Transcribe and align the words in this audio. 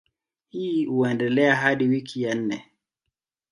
Hii 0.49 0.85
huendelea 0.85 1.55
hadi 1.55 1.87
wiki 1.87 2.21
ya 2.23 2.35
nne. 2.35 2.65